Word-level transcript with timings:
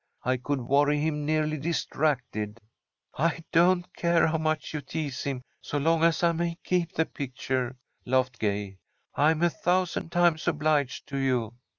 I 0.23 0.37
could 0.37 0.61
worry 0.61 0.97
him 0.99 1.27
nearly 1.27 1.57
distracted." 1.59 2.59
"I 3.19 3.43
don't 3.51 3.95
care 3.95 4.25
how 4.25 4.39
much 4.39 4.73
you 4.73 4.81
tease 4.81 5.21
him 5.25 5.43
so 5.61 5.77
long 5.77 6.03
as 6.03 6.23
I 6.23 6.31
may 6.31 6.57
keep 6.63 6.93
the 6.93 7.05
picture," 7.05 7.77
laughed 8.03 8.39
Gay. 8.39 8.79
"I'm 9.13 9.43
a 9.43 9.49
thousand 9.51 10.11
times 10.11 10.47
obliged 10.47 11.05
to 11.09 11.19
you." 11.19 11.53